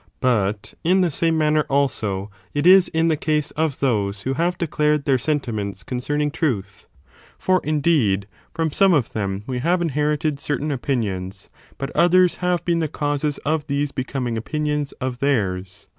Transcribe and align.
But, 0.19 0.73
in 0.83 1.01
the 1.01 1.11
same 1.11 1.37
manner, 1.37 1.61
also, 1.69 2.31
it 2.55 2.65
is 2.65 2.87
in 2.87 3.07
the 3.09 3.15
case 3.15 3.51
of 3.51 3.79
those 3.81 4.21
who 4.23 4.33
have 4.33 4.57
declared 4.57 5.05
their 5.05 5.19
senti 5.19 5.51
ments 5.51 5.83
concerning 5.83 6.31
truth; 6.31 6.87
for, 7.37 7.61
indeed, 7.63 8.27
from 8.51 8.71
some 8.71 8.93
of 8.95 9.13
them 9.13 9.43
we 9.45 9.59
have 9.59 9.79
inherited 9.79 10.39
certain 10.39 10.71
opinions: 10.71 11.51
but 11.77 11.95
others 11.95 12.37
have 12.41 12.65
been 12.65 12.79
the 12.79 12.87
causes 12.87 13.37
of 13.45 13.67
these 13.67 13.91
becoming 13.91 14.39
opinions 14.39 14.91
of 14.93 15.19
theirs. 15.19 15.87